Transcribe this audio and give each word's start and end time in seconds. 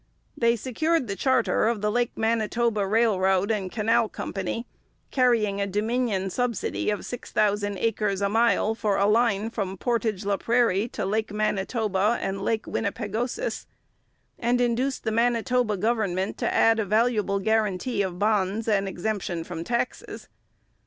They 0.35 0.55
secured 0.55 1.05
the 1.05 1.15
charter 1.15 1.67
of 1.67 1.81
the 1.81 1.91
Lake 1.91 2.17
Manitoba 2.17 2.87
Railroad 2.87 3.51
and 3.51 3.71
Canal 3.71 4.09
Company, 4.09 4.65
carrying 5.11 5.61
a 5.61 5.67
Dominion 5.67 6.31
subsidy 6.31 6.89
of 6.89 7.05
6000 7.05 7.77
acres 7.77 8.19
a 8.19 8.27
mile 8.27 8.73
for 8.73 8.97
a 8.97 9.05
line 9.05 9.51
from 9.51 9.77
Portage 9.77 10.25
la 10.25 10.37
Prairie 10.37 10.87
to 10.87 11.05
Lake 11.05 11.31
Manitoba 11.31 12.17
and 12.19 12.41
Lake 12.41 12.65
Winnipegosis, 12.65 13.67
and 14.39 14.59
induced 14.59 15.03
the 15.03 15.11
Manitoba 15.11 15.77
government 15.77 16.35
to 16.39 16.51
add 16.51 16.79
a 16.79 16.85
valuable 16.85 17.39
guarantee 17.39 18.01
of 18.01 18.17
bonds 18.17 18.67
and 18.67 18.87
exemption 18.87 19.43
from 19.43 19.63
taxes. 19.63 20.29